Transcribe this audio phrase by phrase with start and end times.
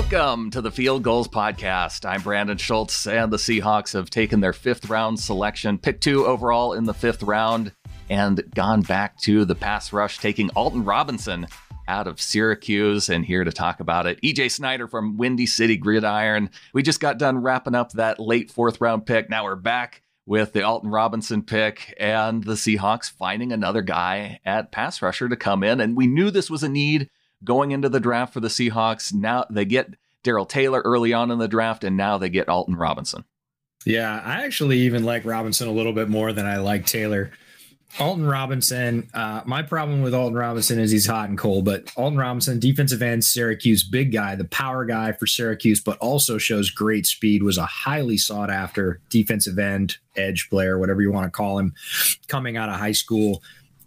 [0.00, 2.08] Welcome to the Field Gulls Podcast.
[2.08, 6.72] I'm Brandon Schultz, and the Seahawks have taken their fifth round selection, pick two overall
[6.72, 7.70] in the fifth round,
[8.08, 11.46] and gone back to the pass rush, taking Alton Robinson
[11.86, 13.10] out of Syracuse.
[13.10, 16.48] And here to talk about it, EJ Snyder from Windy City Gridiron.
[16.72, 19.28] We just got done wrapping up that late fourth round pick.
[19.28, 24.72] Now we're back with the Alton Robinson pick and the Seahawks finding another guy at
[24.72, 25.78] pass rusher to come in.
[25.78, 27.10] And we knew this was a need
[27.44, 29.12] going into the draft for the Seahawks.
[29.12, 32.76] Now they get Darrell Taylor early on in the draft, and now they get Alton
[32.76, 33.24] Robinson.
[33.86, 37.30] Yeah, I actually even like Robinson a little bit more than I like Taylor.
[37.98, 42.18] Alton Robinson, uh, my problem with Alton Robinson is he's hot and cold, but Alton
[42.18, 47.04] Robinson, defensive end, Syracuse, big guy, the power guy for Syracuse, but also shows great
[47.04, 51.58] speed, was a highly sought after defensive end, edge player, whatever you want to call
[51.58, 51.74] him,
[52.28, 53.42] coming out of high school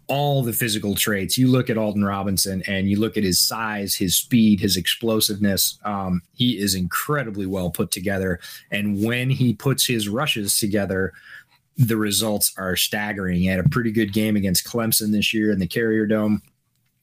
[0.06, 1.38] all the physical traits.
[1.38, 5.78] You look at Alton Robinson and you look at his size, his speed, his explosiveness.
[5.84, 8.40] Um, he is incredibly well put together.
[8.70, 11.12] And when he puts his rushes together,
[11.76, 13.38] the results are staggering.
[13.38, 16.42] He had a pretty good game against Clemson this year in the Carrier Dome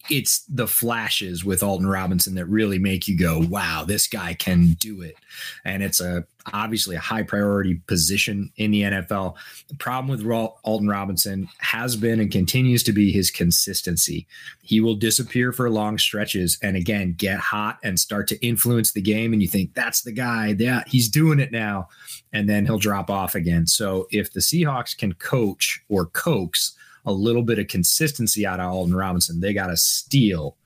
[0.09, 4.73] it's the flashes with Alton Robinson that really make you go, wow, this guy can
[4.79, 5.15] do it.
[5.63, 9.35] And it's a obviously a high priority position in the NFL.
[9.67, 10.25] The problem with
[10.63, 14.27] Alton Robinson has been and continues to be his consistency.
[14.63, 19.01] He will disappear for long stretches and again get hot and start to influence the
[19.01, 19.33] game.
[19.33, 21.89] And you think that's the guy, yeah, he's doing it now.
[22.33, 23.67] And then he'll drop off again.
[23.67, 26.75] So if the Seahawks can coach or coax,
[27.05, 29.39] a little bit of consistency out of Alton Robinson.
[29.39, 30.57] They got a steal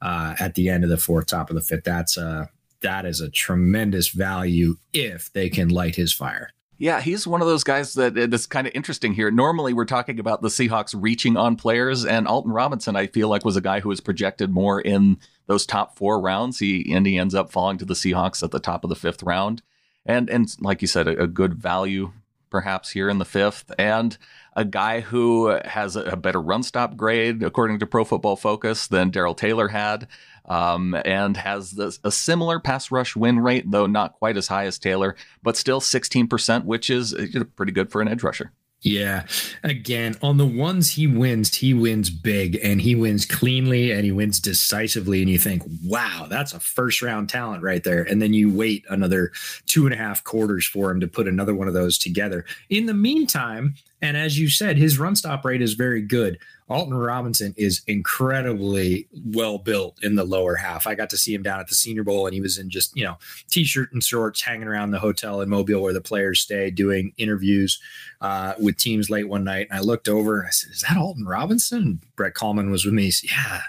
[0.00, 1.84] uh, at the end of the fourth, top of the fifth.
[1.84, 6.50] That's a that is a tremendous value if they can light his fire.
[6.78, 9.30] Yeah, he's one of those guys that that's kind of interesting here.
[9.30, 13.44] Normally, we're talking about the Seahawks reaching on players, and Alton Robinson, I feel like,
[13.44, 16.58] was a guy who was projected more in those top four rounds.
[16.58, 19.22] He and he ends up falling to the Seahawks at the top of the fifth
[19.22, 19.62] round,
[20.04, 22.10] and and like you said, a, a good value
[22.52, 24.16] perhaps here in the fifth, and
[24.54, 29.10] a guy who has a better run stop grade, according to Pro Football Focus, than
[29.10, 30.06] Darrell Taylor had,
[30.44, 34.66] um, and has this, a similar pass rush win rate, though not quite as high
[34.66, 37.14] as Taylor, but still 16%, which is
[37.56, 38.52] pretty good for an edge rusher.
[38.82, 39.26] Yeah.
[39.62, 44.10] Again, on the ones he wins, he wins big and he wins cleanly and he
[44.10, 45.22] wins decisively.
[45.22, 48.02] And you think, wow, that's a first round talent right there.
[48.02, 49.30] And then you wait another
[49.66, 52.44] two and a half quarters for him to put another one of those together.
[52.70, 56.38] In the meantime, and as you said, his run stop rate is very good.
[56.68, 60.86] Alton Robinson is incredibly well built in the lower half.
[60.86, 62.96] I got to see him down at the Senior Bowl, and he was in just
[62.96, 63.16] you know
[63.48, 67.80] t-shirt and shorts, hanging around the hotel in Mobile where the players stay, doing interviews
[68.20, 69.68] uh, with teams late one night.
[69.70, 72.94] And I looked over, and I said, "Is that Alton Robinson?" Brett Coleman was with
[72.94, 73.10] me.
[73.10, 73.60] Said, yeah,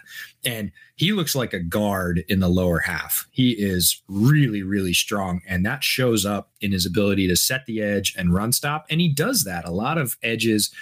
[0.45, 3.27] and he looks like a guard in the lower half.
[3.31, 7.81] He is really, really strong, and that shows up in his ability to set the
[7.81, 8.85] edge and run stop.
[8.89, 9.65] And he does that.
[9.65, 10.73] A lot of edges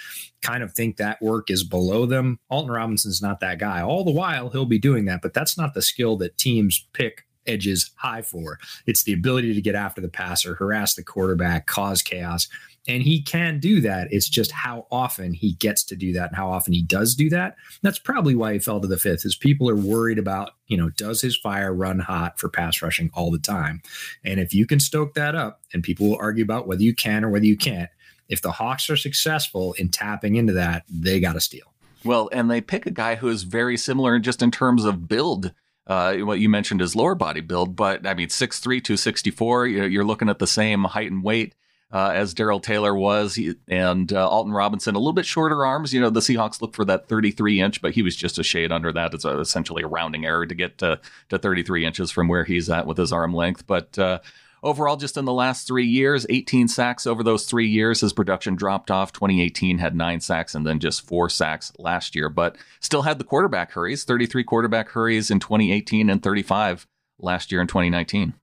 [0.42, 2.38] kind of think that work is below them.
[2.50, 3.82] Alton Robinson's not that guy.
[3.82, 7.24] All the while, he'll be doing that, but that's not the skill that teams pick
[7.46, 8.58] edges high for.
[8.86, 12.48] It's the ability to get after the passer, harass the quarterback, cause chaos.
[12.88, 14.08] And he can do that.
[14.10, 17.30] It's just how often he gets to do that and how often he does do
[17.30, 17.54] that.
[17.82, 20.90] That's probably why he fell to the fifth, is people are worried about, you know,
[20.90, 23.82] does his fire run hot for pass rushing all the time?
[24.24, 27.24] And if you can stoke that up, and people will argue about whether you can
[27.24, 27.88] or whether you can't,
[28.28, 31.72] if the Hawks are successful in tapping into that, they got to steal.
[32.04, 35.52] Well, and they pick a guy who is very similar just in terms of build.
[35.86, 40.28] Uh, what you mentioned is lower body build, but I mean, 6'3, 264, you're looking
[40.28, 41.54] at the same height and weight.
[41.90, 43.38] Uh, as Darrell Taylor was,
[43.68, 45.92] and uh, Alton Robinson, a little bit shorter arms.
[45.92, 48.72] You know, the Seahawks look for that 33 inch, but he was just a shade
[48.72, 49.12] under that.
[49.12, 50.98] It's essentially a rounding error to get to,
[51.28, 53.66] to 33 inches from where he's at with his arm length.
[53.66, 54.20] But uh,
[54.62, 58.00] Overall, just in the last three years, 18 sacks over those three years.
[58.00, 59.12] His production dropped off.
[59.12, 63.24] 2018 had nine sacks and then just four sacks last year, but still had the
[63.24, 66.86] quarterback hurries 33 quarterback hurries in 2018 and 35
[67.18, 68.34] last year in 2019.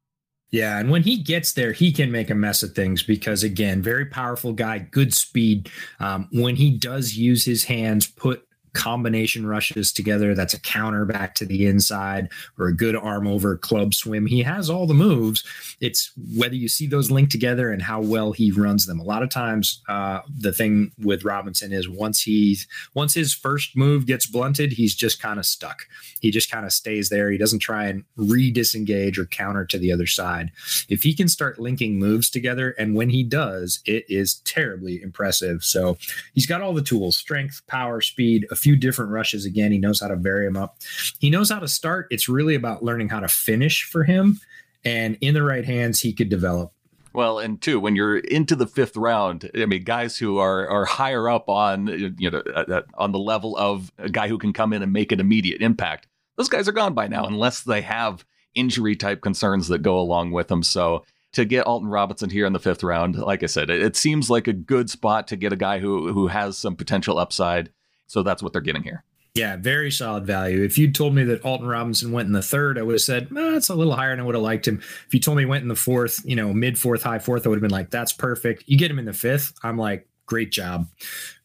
[0.52, 3.84] Yeah, and when he gets there, he can make a mess of things because, again,
[3.84, 5.70] very powerful guy, good speed.
[6.00, 11.36] Um, when he does use his hands, put combination rushes together that's a counter back
[11.36, 14.26] to the inside or a good arm over club swim.
[14.26, 15.44] He has all the moves.
[15.80, 19.00] It's whether you see those linked together and how well he runs them.
[19.00, 22.58] A lot of times, uh, the thing with Robinson is once he
[22.94, 25.84] once his first move gets blunted, he's just kind of stuck.
[26.22, 27.32] He just kind of stays there.
[27.32, 30.52] He doesn't try and re-disengage or counter to the other side.
[30.90, 35.64] If he can start linking moves together, and when he does, it is terribly impressive.
[35.64, 35.98] So
[36.34, 39.46] he's got all the tools: strength, power, speed, few different rushes.
[39.46, 40.78] Again, he knows how to vary them up.
[41.20, 42.08] He knows how to start.
[42.12, 44.40] It's really about learning how to finish for him.
[44.86, 46.72] And in the right hands, he could develop.
[47.14, 50.86] Well, and two, when you're into the fifth round, I mean, guys who are are
[50.86, 54.54] higher up on you know uh, uh, on the level of a guy who can
[54.54, 56.08] come in and make an immediate impact,
[56.38, 60.32] those guys are gone by now, unless they have injury type concerns that go along
[60.32, 60.62] with them.
[60.62, 61.04] So
[61.34, 64.30] to get Alton Robinson here in the fifth round, like I said, it, it seems
[64.30, 67.72] like a good spot to get a guy who who has some potential upside
[68.10, 69.04] so that's what they're getting here.
[69.36, 70.64] Yeah, very solid value.
[70.64, 73.30] If you'd told me that Alton Robinson went in the third, I would have said,
[73.32, 74.80] eh, that's a little higher and I would have liked him.
[75.08, 77.46] If you told me he went in the fourth, you know, mid fourth, high fourth,
[77.46, 78.64] I would have been like, that's perfect.
[78.66, 80.88] You get him in the fifth, I'm like, great job,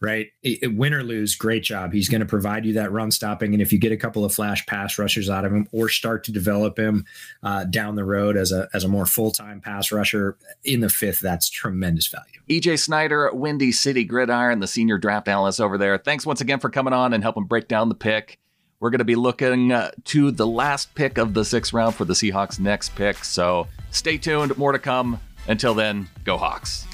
[0.00, 0.28] right?
[0.42, 1.94] It, win or lose, great job.
[1.94, 3.54] He's going to provide you that run stopping.
[3.54, 6.22] And if you get a couple of flash pass rushers out of him or start
[6.24, 7.06] to develop him
[7.42, 10.90] uh, down the road as a, as a more full time pass rusher in the
[10.90, 12.26] fifth, that's tremendous value.
[12.50, 15.96] EJ Snyder, Windy City Gridiron, the senior draft analyst over there.
[15.96, 18.38] Thanks once again for coming on and helping break down the pick.
[18.80, 22.04] We're going to be looking uh, to the last pick of the sixth round for
[22.04, 23.24] the Seahawks' next pick.
[23.24, 24.58] So stay tuned.
[24.58, 25.18] More to come.
[25.46, 26.86] Until then, go Hawks.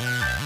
[0.00, 0.37] Yeah.